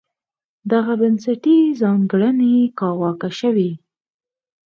[0.71, 3.71] دغه بنسټي ځانګړنې کاواکه شوې.